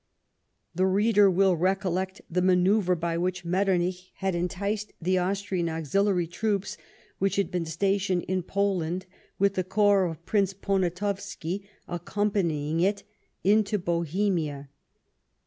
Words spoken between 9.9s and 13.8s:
of Prince Poniatowski accompanying it into